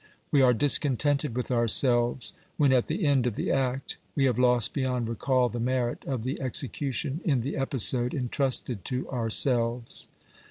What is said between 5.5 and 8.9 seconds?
merit of the execution in the episode entrusted